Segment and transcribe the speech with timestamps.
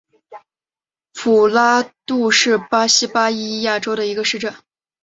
[1.13, 4.51] 普拉杜是巴西巴伊亚州的一个市镇。